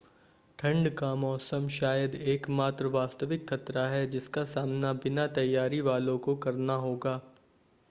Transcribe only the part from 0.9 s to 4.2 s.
का मौसम शायद एकमात्र वास्तविक ख़तरा है